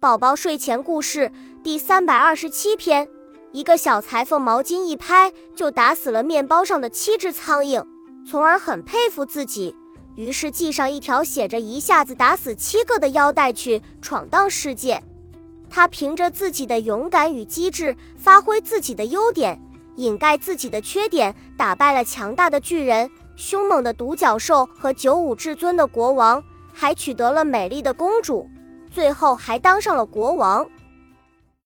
[0.00, 1.30] 宝宝睡前故事
[1.62, 3.06] 第三百二十七篇：
[3.52, 7.84] 一个小裁缝毛巾一拍就打死了面包上的七只苍蝇，
[8.26, 9.76] 从而很佩服自己，
[10.16, 15.02] 于是系上一条写着“一下子打死七个”的腰带去闯荡世界。
[15.68, 19.60] 他凭着自己的勇敢与机智，发挥自己的优点，
[19.96, 26.42] 掩盖自己的缺点，打败了强大的巨人、凶猛的独角兽和九五至尊的国王，
[26.72, 28.48] 还取得了美丽的公主。
[28.90, 30.66] 最后还当上了国王。